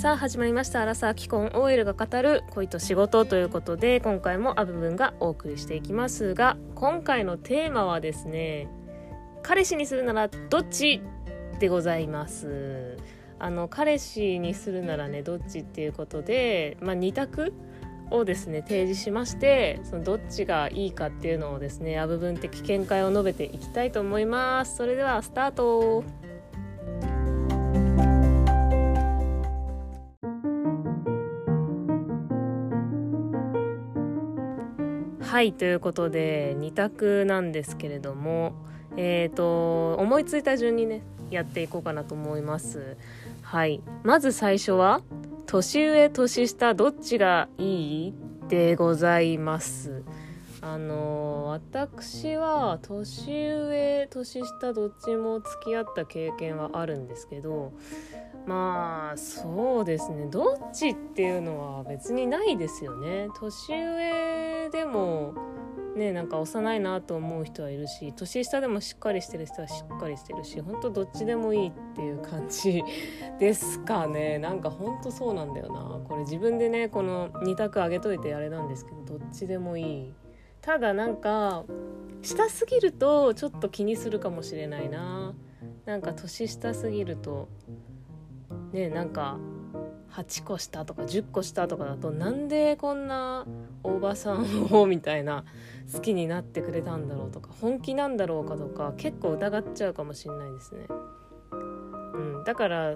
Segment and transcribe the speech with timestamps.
[0.00, 8.66] さあ始まりました「アラサー既婚 OL が語る恋と仕事」ということで今回もアブブンがお送りしていきますが今回のテーマはですね
[9.42, 11.02] 彼氏にするならどっち
[11.58, 12.96] でございます？
[13.38, 17.52] あの彼氏にするならねどっちっていうことで、まあ、2択
[18.10, 24.78] をですね提示しましてそのどっちがいいかっていうのをですねアブ分的見解を述べていきたいと思います。
[24.78, 26.04] それではスタート。
[35.30, 38.52] はいということで2択なんですけれども
[38.96, 42.96] えっ、ー、と思いついた順にねやっていこうかなと思います。
[43.40, 43.80] はい。
[44.02, 45.02] まず最初は
[45.46, 48.14] 年上年下どっちがいい
[48.48, 50.02] でございます。
[50.62, 57.72] あの私は年上年下どっちも付き合った経験はあるんですけど
[58.46, 60.26] まあそうですね。
[60.26, 63.28] どっちっていうのは別にないですよね。
[63.38, 65.34] 年上でも
[65.94, 72.82] ねなんか幼いなと思う人はいるし年下でもしっかりしてる人はしっかりしてるし本当どっちでもいいっていう感じ
[73.38, 74.38] ですかね。
[74.38, 76.00] なんか本当そうなんだよな。
[76.08, 80.14] これ自分でねこの2択あげといてあれなんですけどどっちでもいい。
[80.60, 81.64] ただなんか
[82.22, 85.34] 下すぎるとちょっと気にするかもしれないな。
[85.86, 87.48] なんか年下すぎると
[88.72, 89.38] ねなんか
[90.12, 93.46] 8個下とか10個下とかだとなんでこんな
[93.84, 95.44] おばさんをみたいな
[95.92, 100.86] 好きになってくれたんだろうとか本気なんだろうかとか結構疑っちゃうかもしんないですね。
[101.52, 102.94] うん、だから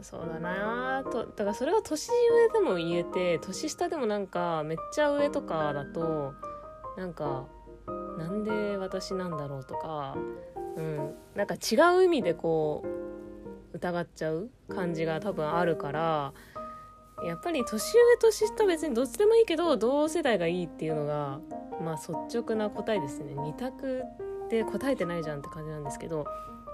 [0.00, 6.34] そうだなとだからそれは年上でも言えて年下でもなんかめっちゃ上とかだと
[6.96, 7.46] なんか
[8.18, 10.16] なんで私なんだろうとか、
[10.76, 13.03] うん、なんか違う意味でこう
[13.74, 16.32] 疑っちゃう感じが多分あるから
[17.24, 21.40] やっぱり年上年下別にどっちでもいいけど同世代がいいっていうのが
[21.82, 23.34] まあ率直な答えですね。
[23.34, 24.02] 2択
[24.48, 26.24] で答えてないじゃんって感じなんですけど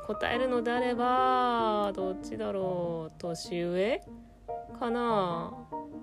[0.06, 4.02] 答えるのであればどっちだろう年上
[4.78, 5.52] かな。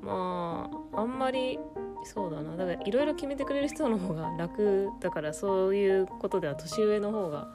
[0.01, 1.59] まああんまり
[2.03, 2.55] そうだな。
[2.55, 7.47] だからいろいろ決めてくれる人の方が楽だからそういうことでは年上の方が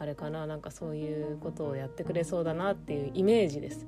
[0.00, 3.86] あれかななんかそういうことをやってくれそうだなっていうイメージです。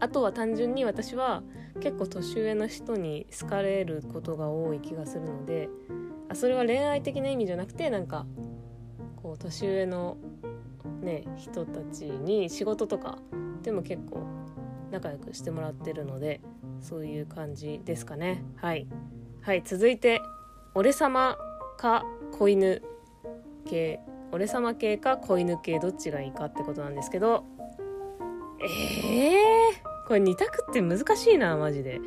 [0.00, 1.42] あとは単純に私は
[1.80, 5.68] 結構年上の人に好かれることが多い気がするので
[6.28, 8.26] あそれは恋愛的な意味じゃなくてなんか
[9.16, 10.16] こう年上の
[11.00, 13.18] ね人たちに仕事とか
[13.62, 14.26] でも結構
[14.90, 16.40] 仲良くしてもらってるので
[16.80, 18.44] そういう感じですかね。
[18.56, 18.86] はい。
[19.40, 20.20] はい続いて
[20.74, 21.36] 俺様
[21.76, 22.82] か子犬
[23.64, 24.00] 系
[24.34, 27.44] 俺様系か子犬系どっちがいいかってことなんですけど。
[28.60, 32.00] えー、これ2択って難しいなマジで。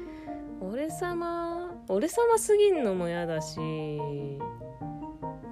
[0.59, 3.57] 俺様俺様すぎんのも嫌だし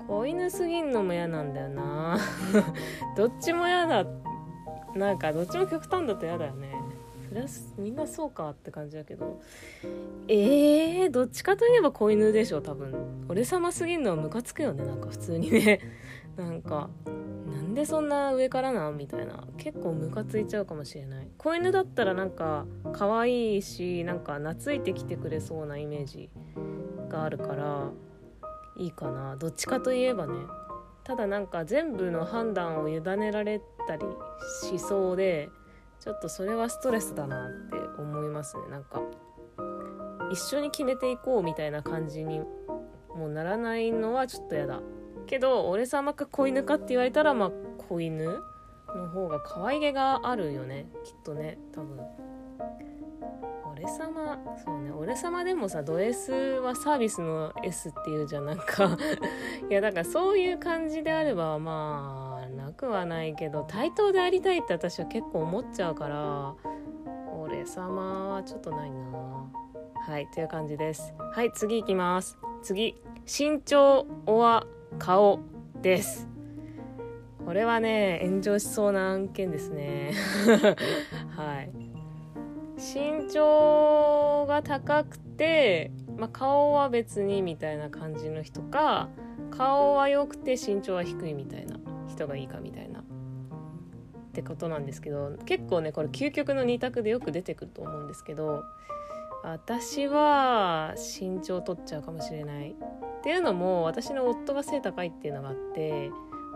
[0.08, 2.18] 子犬すぎんのも嫌なんだよな。
[3.16, 4.06] どっちも嫌だ。
[4.96, 6.75] なんかどっちも極端だと嫌だよね。
[7.36, 7.48] それは
[7.78, 9.42] みんなそうかって感じだけど。
[10.28, 13.26] えー、どっちかといえば子犬でしょ多分。
[13.28, 15.80] 俺様すぎんのはムカつくよねなんか普通にね。
[16.38, 16.90] なんか
[17.46, 19.48] なんでそんな上からなみたいな。
[19.58, 21.28] 結構ムカついちゃうかもしれない。
[21.38, 26.30] 子犬だったらなんか可愛いしなんか懐いてきてくれそうなイメージ
[27.10, 27.92] があるから
[28.78, 29.36] いいかな。
[29.36, 30.34] どっちかといえばね。
[31.04, 34.06] ただなんか全部の判断を委ねられたり
[34.64, 35.50] しそうで
[36.00, 38.64] ちょっとそれはストレスだなって思いますね。
[38.70, 39.02] なんか
[40.32, 44.82] 一緒に決めていこうみたいな感じにもうならないのはちょっとやだ。
[45.28, 47.52] けど俺様か子犬かって言われたらまあ
[47.90, 48.40] 子犬
[48.96, 50.88] の方が可愛げがあるよね。
[51.04, 52.00] きっとね多分。
[53.72, 54.92] 俺様そうね。
[54.92, 58.46] 俺様でもさド S はサービスの S っていうじゃん。
[58.46, 58.98] なんか
[59.70, 62.25] いやだからそういう感じであればまあ
[62.76, 66.56] くはないけど対等でありたいって私は結構思っちゃうから
[67.38, 69.52] 俺様はちょっとないな。
[70.08, 71.14] はいという感じです。
[71.34, 72.38] はい次いきます。
[72.62, 72.96] 次
[73.26, 74.66] 身長おは
[75.00, 75.40] 顔
[75.82, 76.28] です。
[77.46, 80.14] これはね炎上しそうな案件ですね。
[81.36, 81.72] はい。
[82.78, 89.10] 身長が高くて、まあ、顔は別にみたいな感じの人か
[89.50, 91.80] 顔は良くて身長は低いみたいな。
[92.16, 93.02] 人がいいかみたいな。
[93.02, 93.04] っ
[94.36, 98.66] てことなんですけど結構ねこれ究極の2択でよく出てくると思うんですけど
[99.44, 102.74] 私は身長取っちゃうかもしれないっ
[103.24, 106.12] ていうのも私の夫が背高いっていうのがあって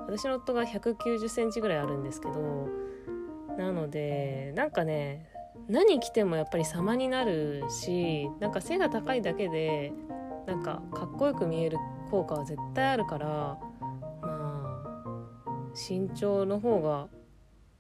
[0.08, 2.68] 私の夫が1 9 0センチぐらいあるんですけど
[3.58, 5.30] なのでなんかね
[5.70, 9.94] 何着てもやっぱり様になるしなんか背が高いだけで
[10.48, 11.78] なんかかっこよく見える
[12.10, 13.60] 効果は絶対あるから
[15.76, 17.08] 身長の方が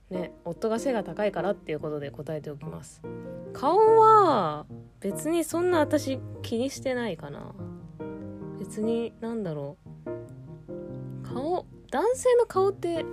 [0.09, 3.01] ね夫が背が高いからっていうことで答えておきます。
[3.53, 4.65] 顔は
[4.99, 7.53] 別にそんな私気にしてないかな。
[8.59, 11.23] 別になんだろう。
[11.23, 13.05] 顔男性の顔って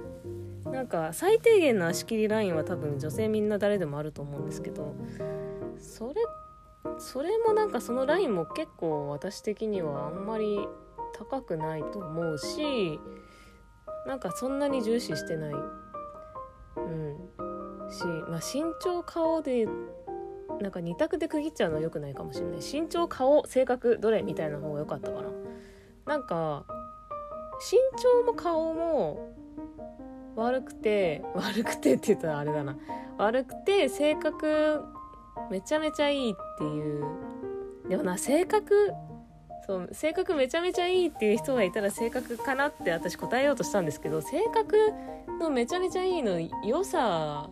[0.65, 4.95] なんか最低限の足切りラインは多分女性みんな誰でもあると思うんですけど
[5.79, 6.15] それ
[6.99, 10.59] それもなんかそのラインも結構私的にはあんまり
[11.15, 12.99] 高くないと思うし
[14.07, 15.55] なんかそんなに重視してない。
[16.77, 17.17] うん。
[17.91, 19.67] し、まあ、身長顔で
[20.61, 22.59] なんか2択で区切っちゃうのは良くないかもしれない。
[22.61, 25.29] 身長顔性格どれみたいな方が良かったかな。
[26.07, 26.65] なんか
[27.71, 29.35] 身長も顔も
[30.37, 32.77] 悪くて 悪くてって言ったらあれだな。
[33.19, 34.83] 悪くて性格
[35.51, 37.05] めちゃめちゃいいっていう。
[37.89, 38.93] でもな性格
[39.67, 44.77] そう性格めちゃめちゃいいっていう人がいたら性格かなって私答えようとしたんですけど性格
[45.41, 47.51] のめちゃめちゃいいの良さ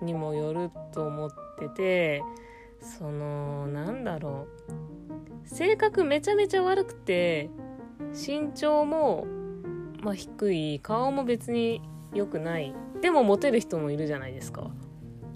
[0.00, 2.22] にもよると思ってて
[2.80, 4.82] そのなんだろう。
[5.44, 7.50] 性格めちゃめちゃ悪くて
[8.12, 9.26] 身長も、
[10.02, 10.80] まあ、低い。
[10.80, 11.82] 顔も別に
[12.14, 12.74] 良くない。
[13.00, 14.70] でもモテる人もいるじゃないですか。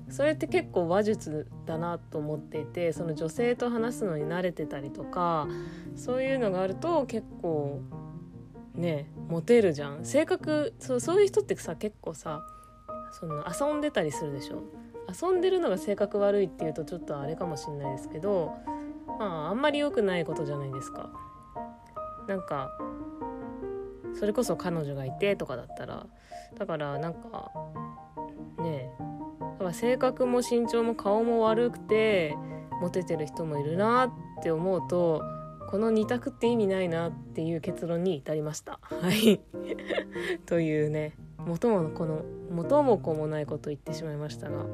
[0.08, 5.48] それって結構話術だなと思っていてその女性と話すのに慣れてたりとか
[5.96, 7.80] そういうのがあると結構
[8.74, 10.04] ねモテるじゃん。
[10.04, 12.46] 性格そうそういう人ってさ結構さ
[13.12, 14.62] その遊んでたりするでしょ？
[15.08, 18.52] 遊んでるのが性格悪いっていうとちょっとあれかもしんないですけど
[19.18, 21.10] まああんまり良くないことじゃないですか。
[22.28, 22.70] なんか
[24.18, 26.06] それこそ彼女がいてとかだったら
[26.58, 27.52] だからなんか
[28.58, 29.05] ねだ
[29.66, 32.36] か性格も身長も顔も悪くて
[32.80, 35.22] モテてる人もいるなって思うと
[35.68, 38.78] この2択って意味ないなっていう結論に至りました。
[38.82, 39.40] はい。
[40.46, 41.14] というね。
[41.38, 44.64] 元もこの元も子もないこと言ってしまいましたが、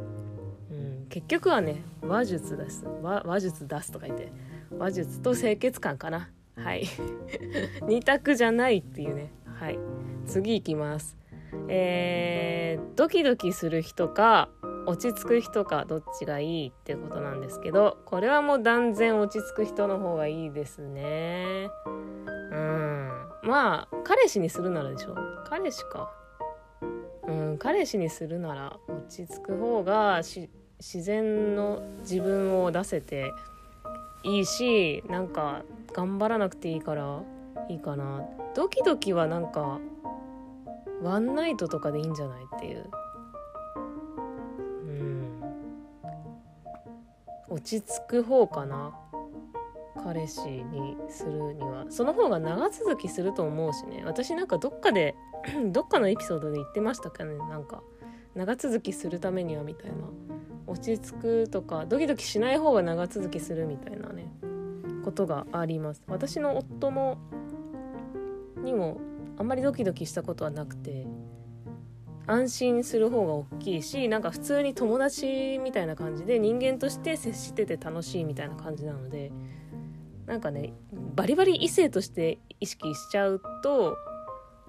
[0.71, 2.85] うん、結局はね話術です。
[3.03, 4.33] 話話術出すとか言って
[4.79, 6.31] 話術と清潔感かな。
[6.57, 6.85] はい。
[7.85, 9.33] 2択じゃないっていうね。
[9.47, 9.79] はい。
[10.27, 11.17] 次いきます。
[11.69, 14.49] えー、ドキドキする人か
[14.87, 21.69] 落ち着く人かどっちがいいってことなんですけどこれはもう断然落ち着く人の方がいいですね。
[21.87, 23.11] うん。
[23.43, 25.17] まあ彼氏にするならでしょ。
[25.49, 26.13] 彼氏か。
[27.27, 33.33] うん彼氏にするなら落ち着く方が自然の自分を出せて
[34.25, 35.63] いいしなんか
[35.93, 37.23] 頑張らなくていいから
[37.69, 38.23] いいかな。
[38.55, 39.79] ドキドキはなんか
[41.03, 42.91] ワンナイトとかでいいんじゃないっていう。
[47.53, 48.95] 落ち着く方かな？
[50.03, 51.87] 彼氏にするには。
[51.91, 54.03] その方が長続きすると思うしね。
[54.05, 55.15] 私なんかどっかで
[55.71, 57.37] どっかのエピソードで言ってましたかね。
[57.37, 57.83] なんか
[58.35, 59.97] 長続きするためにはみたいな。
[60.67, 64.33] 落ち着くとかドキドキしない方が長続きするみたいなね。
[65.05, 66.03] ことがあります。
[66.07, 67.19] 私の夫も
[68.63, 69.01] にも
[69.37, 71.07] あんまりドキドキしたことはなくて。
[72.27, 79.33] 安心する方が大きいしなんか普通に友達みたいな感じで人間として接してて楽しいみたいな感じなので
[80.27, 80.73] なんかね
[81.15, 83.97] バリバリ異性として意識しちゃうと、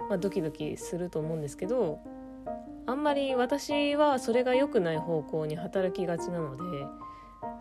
[0.09, 1.99] まあ、ドキドキすると思うんですけど
[2.85, 6.63] あんまり私はそれが良くない方向に働きがちなので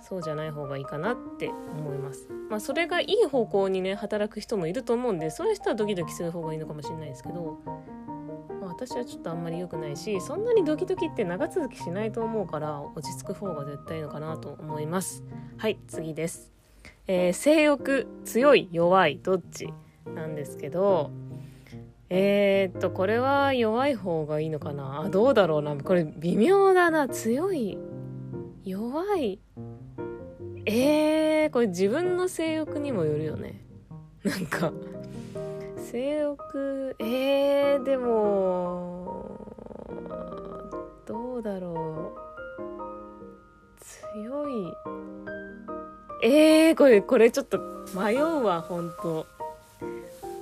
[0.00, 2.28] そうじゃない方がいいかなって思います。
[2.50, 7.58] まあそれがいい方向にね働く人もいると思うんでそういう人はドキドキする方がいいのかもしれないですけど、
[8.72, 15.22] 私はちょっとあんまり良くないしそんなにドキドキって長続きしないと思うから落ち着く方が絶対いいのかなと思います。
[15.58, 16.50] はい次です。
[17.06, 19.72] えー、性欲強い弱いどっち？
[20.14, 21.10] なんですけど
[22.08, 25.02] えー、っとこれは弱い方がいいのかな？
[25.02, 25.76] あどうだろうな。
[25.76, 27.08] これ微妙だな。
[27.08, 27.78] 強い
[28.64, 29.38] 弱い？
[30.66, 33.64] えー、これ自分の性欲にもよるよね。
[34.24, 34.72] なんか
[35.92, 36.96] 性欲。
[36.99, 39.38] えー、でも
[41.04, 43.84] どうだろう。
[44.14, 44.72] 強い。
[46.22, 47.58] えー、これこれちょっと
[47.94, 49.26] 迷うわほんと。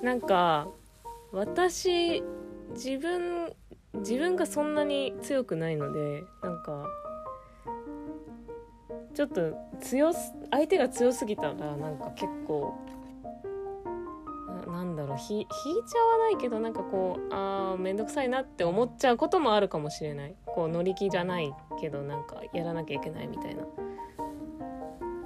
[0.04, 0.69] なんか
[1.33, 2.23] 私
[2.75, 3.52] 自分
[3.95, 6.87] 自分がそんなに強くないのでなんか
[9.14, 12.78] ちょっと強す相手が強すぎたらなんか結構
[14.80, 20.34] なんだろう引いちゃわないけどなんかこうあーめんどくさいなって思っちゃうこともあるかもしれない。
[20.46, 23.64] こう乗り気じゃないけどなんかやらなきゃいけないみたいな。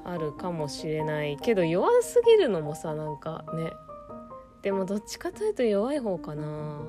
[0.06, 3.70] あるかもしれないけど弱すぎるのもさなんかね。
[4.62, 6.80] でもどっちかというと弱い方かな。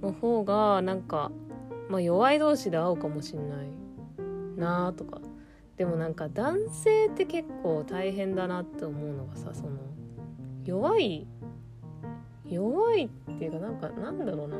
[0.00, 1.32] の方がなんか、
[1.88, 3.68] まあ、弱い同士で会うかもしんない
[4.56, 5.20] なとか。
[5.76, 9.78] でもなんか男性って結構大変だなって思うのがさその
[10.64, 11.26] 弱い
[12.50, 14.56] 弱いっていうかなんかなんだろうな。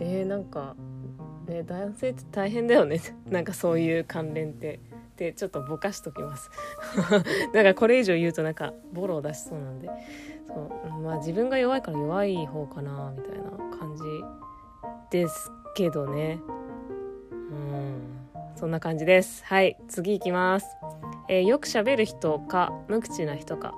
[0.00, 0.74] えー、なんか
[1.46, 3.00] ね男性って大変だよね。
[3.30, 4.80] なんかそういう関連って。
[5.14, 6.50] ってちょっとぼかしときます。
[7.54, 9.88] なんかこれ以上言うとなんかボロを出しそうなんで。
[10.48, 13.44] そうまあ自分が弱いから弱い方かなみたいな
[13.78, 14.02] 感じ
[15.10, 16.40] ですけどね。
[17.30, 18.02] うん。
[18.56, 19.44] そんな感じです。
[19.44, 20.66] はい次いきます。
[21.28, 23.74] えー、よく喋る人か無口な人か。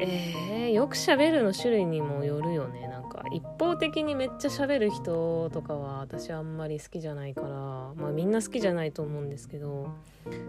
[0.00, 2.88] えー、よく喋るの種類にもよるよね。
[2.88, 9.90] なんか一方的にめっちゃ喋る人とかは私あんまり好きじゃないからまあみんな好きじゃないと思うんですけど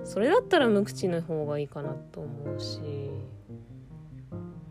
[0.06, 2.80] それだったら無口の方がいいかなと思うし。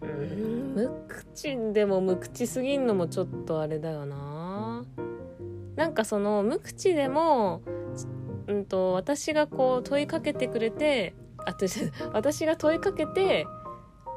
[0.00, 0.72] うん。
[0.74, 4.84] 無口でも無口すぎんのもちょっとあれだよな。
[5.76, 7.62] なんかその無口でも
[8.46, 11.56] うんと私がこう問いかけてくれてあ
[12.12, 13.46] 私が問いかけて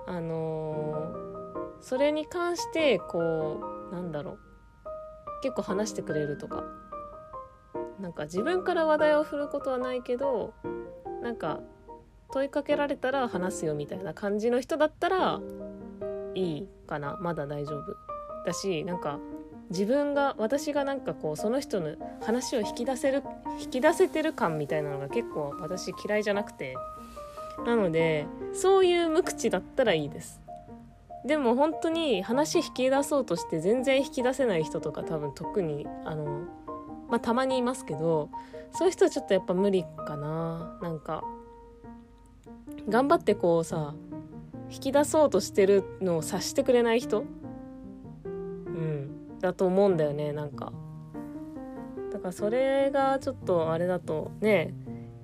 [0.07, 4.39] あのー、それに関してこうなんだろう
[5.41, 6.63] 結構話してくれるとか。
[7.99, 10.53] なんか自分から話題を振ることはないけど
[11.21, 11.61] なんか
[12.31, 15.39] 問いかけられたら話すよみたいな感じの人だったら
[16.33, 17.17] いいかな。
[17.21, 17.95] まだ大丈夫。
[18.45, 19.19] だしなんか
[19.69, 23.23] 自分が私がなんかこうその人の話を引き出せる
[23.59, 26.75] 引き出せてる感みたいなのが結構私嫌いじゃなくて。
[27.65, 30.41] なのでそういう無口だったらいいです。
[31.25, 36.41] でも本当に話引き出そうとして全然引き出せない人とか多分特にあの
[37.09, 38.29] まあたまにいますけど
[38.71, 40.79] そういう人はちょっとやっぱ無理かな。
[40.81, 41.23] なんか
[42.87, 43.95] 頑張ってこうさ
[44.69, 47.23] 引き出そうとしてるのを察してくれない人
[48.25, 50.73] うんだと思うんだよねなんか。
[52.11, 54.73] だからそれがちょっとあれだとね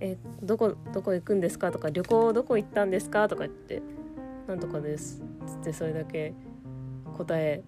[0.01, 3.81] えどこどこ行くんですかとか旅行どこ行ったんですかとか言って
[4.47, 6.33] なんとかですつってそれだけ
[7.15, 7.63] 答え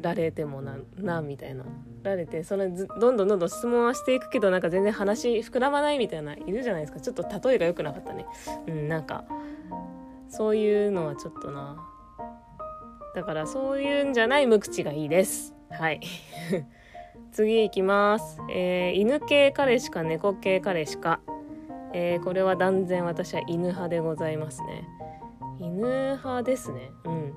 [0.00, 1.64] られてもななみたいな。
[2.02, 7.00] られてそのどんどんどんどん質問はしていくけどなんか全然話膨らまないみたいないるじゃないですか。
[7.00, 8.24] ちょっと例えが良くなかったね。
[8.66, 9.24] うんなんか
[10.28, 11.76] そういうのはちょっとな。
[13.14, 15.54] だからそういうんじゃない無口がいいです。
[15.70, 16.00] はい。
[17.32, 21.20] 次いきます、えー、犬系彼氏か猫系彼氏か、
[21.92, 24.88] えー、これは断然私は犬派でございますね。
[25.58, 25.76] 犬
[26.16, 26.90] 派ですね。
[27.04, 27.34] うん。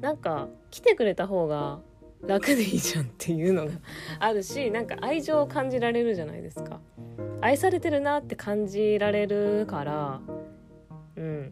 [0.00, 1.80] なんか来てくれた方が
[2.26, 3.72] 楽でいいじゃんっていうのが
[4.20, 6.80] あるし なんか愛情を感じられるじゃないですか。
[7.40, 10.20] 愛されてるなって感じられるから
[11.16, 11.50] うん。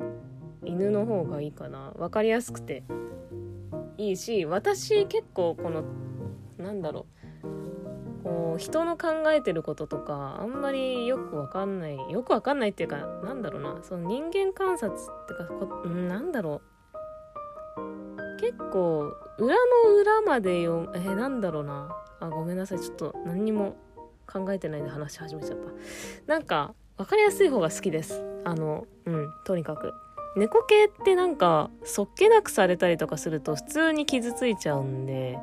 [0.65, 1.93] 犬の方がいいかな。
[1.97, 2.83] 分かりやすくて
[3.97, 5.85] いいし私結構この
[6.59, 7.24] なんだろう。
[8.25, 16.75] こう人の考えてることとかあんまりよくわかんないよくわかんないっていうかなんだろうなその人間観察ってかこなんだろう。
[18.40, 21.95] 結構裏の裏までよえー、なんだろうな。
[22.21, 22.81] あごめんなさい。
[22.81, 23.76] ちょっと何にも
[24.26, 25.71] 考えてないで話し始めちゃった。
[26.26, 28.23] なんか分かりやすい方が好きです。
[28.45, 29.93] あのうんとにかく。
[30.37, 35.38] 猫系ってなんかそっけなくされたりとかすると普通に傷ついちゃうんで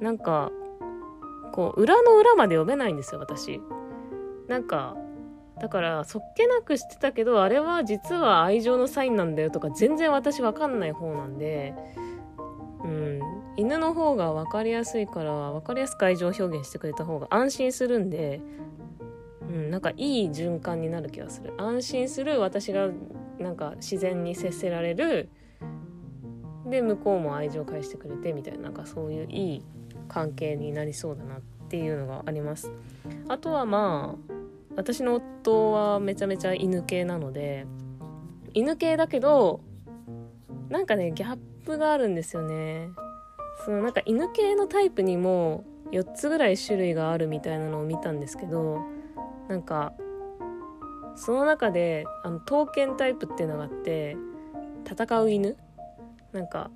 [0.00, 0.52] なんか
[1.52, 3.60] こう裏の裏まで読めないんですよ私。
[4.48, 4.96] なんか
[5.60, 11.74] だからそっけなくしてたけどあれは実は愛情のサインなんだよとか全然私わかんない方なんで
[12.84, 13.20] うん。
[13.56, 18.40] 犬の方が分かりやすいから分かりやすく愛情表現してくれた方が安心するんで
[19.48, 21.54] うん、なんかいい循環になる気がする。
[21.56, 22.88] 安心する私が
[23.38, 25.30] なんか自然に接せられる。
[26.66, 29.64] で向こうも愛情を返してくれてみたいななんかそういういい
[30.06, 32.72] 関係になりそうだなっていうのがあります。
[33.28, 34.32] あとはまあ
[34.76, 37.66] 私の夫はめちゃめちゃ犬系なので
[38.52, 39.60] 犬系だけど
[40.68, 42.88] なんかねギャップがあるんですよね。
[43.64, 48.80] そのなんか犬系のタイプにも4つぐらい種類があるみたいなのを見たんですけど
[49.48, 49.92] なんか
[51.14, 54.16] その中であの刀剣タイプっていうのがあって
[54.88, 55.56] 戦う犬？
[56.32, 56.70] なんか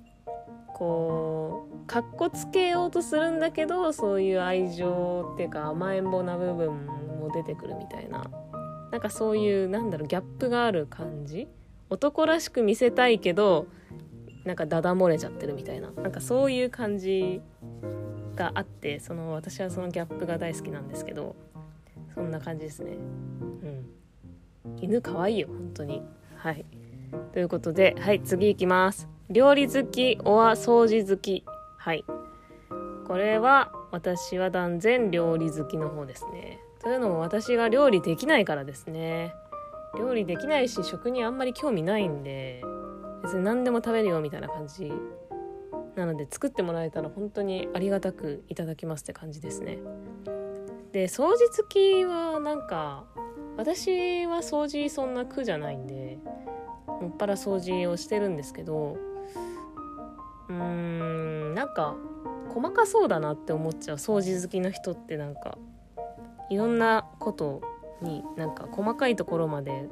[0.81, 8.23] こうかっこつけようとするんだけどそういう愛情っていうか甘えん坊な部分も出てくるみたいな。
[8.91, 11.47] なんかそういうなんだろうギャップがある感じ？
[11.91, 13.67] 男らしく見せたいけど
[14.43, 15.91] なんかダダ漏れちゃってるみたいな。
[15.91, 17.41] なんかそういう感じ
[18.35, 21.35] があってその私はそのギャップが大好きなんですけど
[22.15, 22.93] そんな感じですね。
[22.93, 24.79] うん。
[24.81, 26.01] 犬かわいいよ本当に。
[26.37, 26.65] はい。
[27.33, 29.07] ということではい次いきます。
[29.31, 31.45] 料理好きおは掃除好き。
[31.77, 32.03] はい。
[33.07, 36.59] これは私は断然料理好きの方ですね。
[36.81, 39.33] というのも私が料理できないからですね。
[39.97, 42.61] 料理できないし食にあんまり興味ないんで
[43.23, 44.91] 別に何でも食べるよみたいな感じ。
[45.95, 49.79] なので作ってもらえたら本当にありがたくいただきますって感じですね。
[50.91, 53.05] で掃除好きはなんか
[53.55, 56.19] 私は掃除そんな苦じゃないんで
[56.85, 58.97] もっぱら掃除をしてるんですけど
[60.59, 60.65] うー
[61.51, 61.95] んなんか
[62.53, 65.57] 細かそうだなって思っちゃう掃除好きの人ってなんか
[66.49, 67.61] いろんなこと
[68.01, 69.87] になんか細かいところまで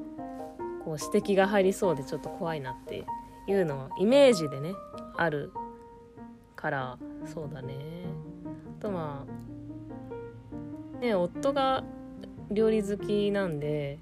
[0.83, 3.05] こう指摘が入りそうでちょっと怖いなって
[3.47, 4.73] いうのはイメージでね
[5.15, 5.51] ある
[6.55, 7.75] からそうだね。
[8.79, 9.25] あとま
[10.97, 11.83] あね夫が
[12.51, 13.99] 料理好きなんで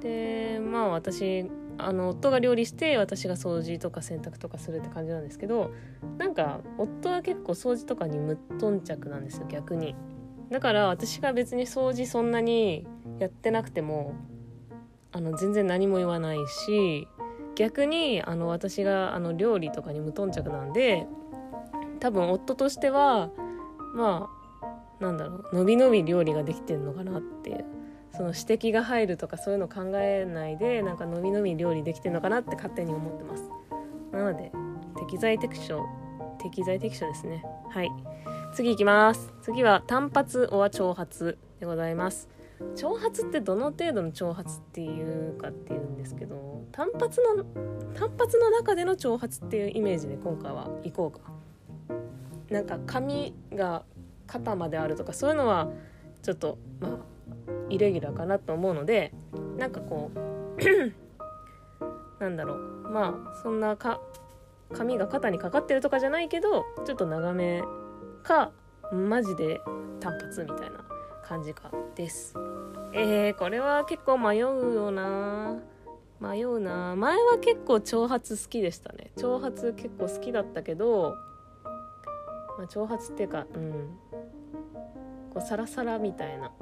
[0.00, 5.72] でまあ私あの夫が料理して私が掃除とか洗濯とかするって感じなんですけど
[6.18, 9.94] なんか夫は結構掃除とかに無頓着なんですよ逆に。
[10.50, 12.86] だから私が別に掃除そんなに
[13.18, 14.14] やってなくても
[15.10, 17.08] あの全然何も言わないし
[17.54, 21.06] 逆にあの私があの料理とかに無頓着なんで
[22.00, 23.30] 多分夫としては
[23.94, 24.28] ま
[25.00, 27.64] あなんだろうのびのび料理ができてんのかなっていう
[28.16, 33.42] その指摘が入るとかそういうの考えないでなんかのびのび料理できてるのかなって勝手に思ってます。
[34.12, 34.52] なので
[34.96, 35.84] 適材適所
[36.40, 37.44] 適材適所ですね。
[37.70, 37.90] はい。
[38.54, 39.32] 次いきます。
[39.42, 42.28] 次は単発おは長髪でございます。
[42.76, 47.44] 長髪ってどの程度の長髪っていうかっていうんですけど単発の
[47.94, 51.32] 単発の中での長髪っていうイメージで今回は行こうか。
[52.48, 53.84] なんか髪が
[54.28, 55.68] 肩まであるとかそういうのは
[56.22, 57.13] ちょっとまあ
[57.70, 59.12] イレギュラーかなと思うので
[59.56, 60.18] なんかこう
[62.20, 62.58] なんだろう。
[62.90, 64.00] まあそんなか
[64.72, 67.62] 髪が肩にかかってるとかじゃないけどちょっと長め
[68.22, 68.52] か
[68.92, 69.60] マジで
[70.00, 70.84] 単発みたいな
[71.24, 72.34] 感じかです。
[72.92, 75.58] えー、これは結構迷うよな。
[76.20, 76.94] 迷うな。
[76.96, 79.10] 前は結構長髪好きでしたね。
[79.16, 81.14] 長髪結構好きだったけど、
[82.56, 83.98] まあ、長髪っていうかうん。
[85.32, 86.52] こうサラサラみたいな。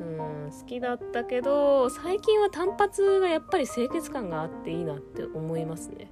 [0.00, 6.10] うん好きだったけど最近は単発がやっぱり清潔感があっていいなって思いますね。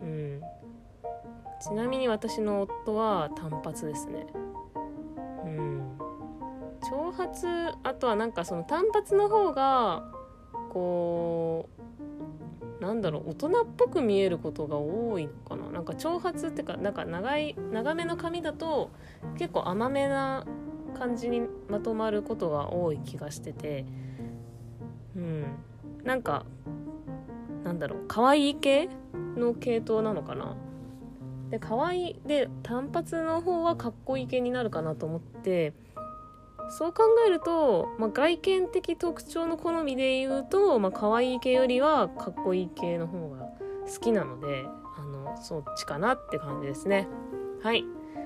[0.00, 0.40] うん。
[1.60, 4.26] ちなみに私の夫は単発ですね。
[5.44, 5.98] うん。
[6.88, 7.30] 長髪
[7.82, 10.04] あとはなんかその単発の方が
[10.70, 11.68] こ
[12.80, 15.70] うなんだろう大人っぽく見えることが多いのかな。
[15.70, 18.90] なんか長髪っていうかなんか長い長めの髪だと
[19.36, 20.44] 結構甘めな
[20.98, 23.84] 感じにまとまることが多い気がしてて
[25.16, 25.44] うん。
[26.04, 26.46] なんか
[27.64, 28.88] なんだろう可愛い系
[29.36, 30.56] の系統なのかな？
[31.50, 35.72] で可愛いで単発の方はかっこいい系になるかなと思って
[36.70, 43.48] そう考えると、まあ、外見的特徴の好みで言うと、まあ、可愛い系よりはかっこいい系の方が
[43.86, 44.64] 好きなので
[44.98, 47.08] あのそっちかなって感じですね。
[47.62, 47.84] はい。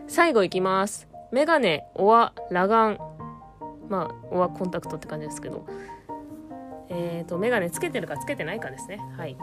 [0.08, 1.11] 最後いきます。
[1.32, 2.98] メガネ、オア、裸眼。
[3.88, 5.66] まあ、オアコンタクトって感じですけど。
[6.90, 8.98] えっ、ー、と、メガネつけてるかつけてないかですね。
[9.16, 9.36] はい。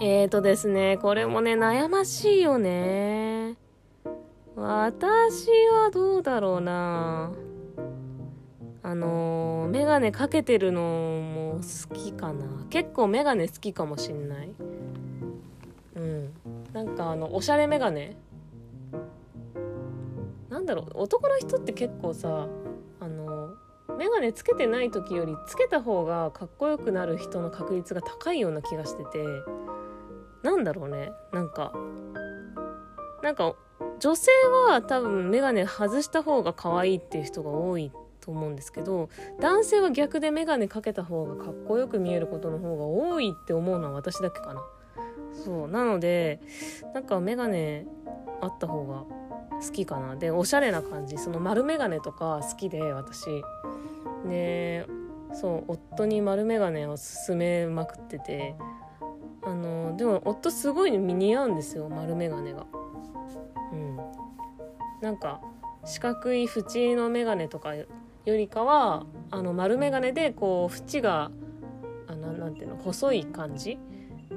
[0.00, 3.56] えーとですね、これもね、悩ましいよね。
[4.54, 7.32] 私はどうだろうな
[8.82, 12.64] あのー、メガネかけてるのも好きかな。
[12.70, 14.50] 結構メガネ好きかもしんない。
[15.96, 16.30] うん。
[16.72, 18.16] なんかあの、おしゃれメガネ
[20.52, 22.46] なんだろう男の人って結構さ
[23.00, 23.54] あの
[23.98, 29.24] 眼鏡つけてない時よりつけた方がかっこよくなる人の確率が高いような気がしてて
[30.42, 31.12] なんだろうね。
[31.32, 31.72] なんか
[33.22, 33.54] なんか
[33.98, 34.30] 女性
[34.68, 39.08] は多分眼鏡外した方が可愛いっていう人が多いと思うんですけど
[39.40, 44.62] 男性は逆で眼鏡かけた方がかっこよく見えることの方が多いって思うのは私だけかな。
[45.32, 46.40] そうなので
[46.92, 47.86] なんか眼鏡
[48.42, 49.21] あった方が
[49.60, 50.16] 好きかな。
[50.16, 51.18] でおしゃれな感じ。
[51.18, 53.42] その丸眼鏡とか好きで私。
[54.28, 54.86] で
[55.32, 58.54] そう夫に丸眼鏡を勧めまくってて。
[59.44, 62.66] あのでも夫すごい似合うんですよ丸眼鏡が。
[63.72, 63.96] うん。
[65.00, 65.40] なんか
[65.84, 67.86] 四角い縁の眼鏡とかよ
[68.24, 71.32] りかはあの丸眼鏡でこう縁が
[72.06, 73.78] あななんていうの細い感じ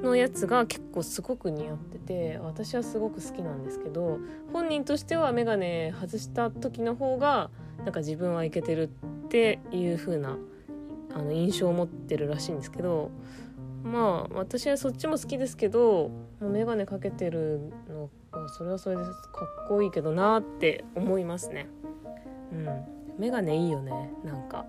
[0.03, 4.19] のやつが結構すごく似合ってて私はすごく好きなんですけど
[4.53, 10.37] 本人としては眼鏡外した時の方がなんか自分はいけてるっていう風な
[11.13, 13.11] あの印象を持ってるらしいんですけど
[13.83, 18.09] まあ私はそっちも好きですけど眼鏡かけてるの
[18.49, 21.67] それはそれでかっこいいけどなって思いますね。
[22.51, 22.65] うん。
[23.17, 24.11] 眼鏡いいよね。
[24.23, 24.65] なんか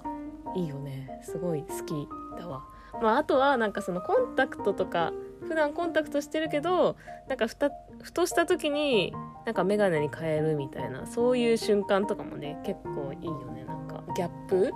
[0.54, 1.20] いいよね。
[1.22, 2.08] すごい好き
[2.38, 2.64] だわ。
[3.02, 5.12] まああとはなんかそのコンタクトとか
[5.46, 6.96] 普段コンタクトしてるけど
[7.28, 7.70] なんかふた
[8.02, 13.64] ふとした時になんか眼鏡に変えるみたいなそういう瞬間とかもね結構いいよね。
[13.64, 14.56] なんかギャップ？
[14.56, 14.72] うん。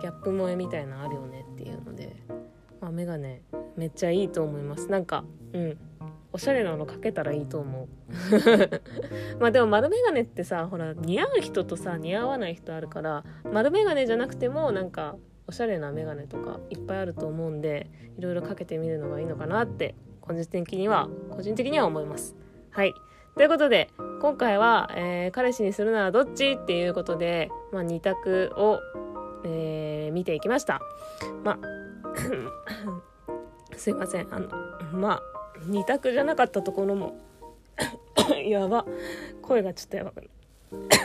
[0.00, 2.16] ギャップ萌えみたいなのあるよねっていうので。
[2.80, 3.40] まあ眼鏡
[3.76, 4.88] めっちゃいいと思います。
[4.88, 5.78] なんかうん。
[6.32, 7.88] おしゃれなのかけたらいいと思う。
[9.40, 15.16] まあでも丸眼鏡ってさほら似合う人とさ似合わない人あるから丸眼鏡じゃなくてもなんか
[15.50, 22.36] おしゃれな眼鏡とかいっぱいあると思うんでいろいろかけてみるのがいいのかなって個人的には個人的には思います。
[22.70, 22.94] はい。
[23.34, 28.78] ということで今回は、えー、彼氏にするならどっちっていうことで、まあ、2択を、
[29.44, 30.80] えー、見ていきました。
[31.42, 31.66] まあ
[33.76, 34.32] すいません。
[34.32, 34.48] あの
[34.92, 35.22] まあ
[35.64, 37.18] 2択じゃなかったところも
[38.46, 38.86] やば。
[39.42, 40.30] 声がちょっとやばく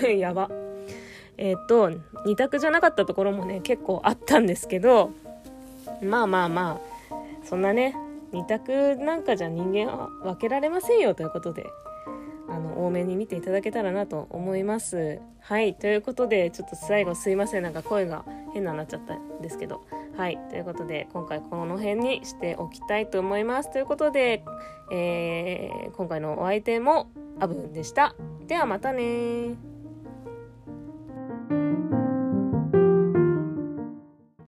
[0.04, 0.75] な やば。
[1.38, 5.12] えっ、と2択じゃなかったところもね結構あったんですけど
[6.02, 7.96] まあまあまあそんなね
[8.34, 11.66] 2択なんかじゃ人間は分けられませんよということで
[12.50, 15.20] あの多めに見ていただけたらなと思います。
[15.40, 17.64] はいということでちょっと最後すいません。
[17.64, 19.82] なんか声が変ななっちゃったんですけど。
[20.18, 23.72] はいということで今回この辺にしておきたいと思います。
[23.72, 24.44] ということで、
[24.92, 28.16] えー、今回のお相手もアブンでした。
[28.48, 29.56] ではまたね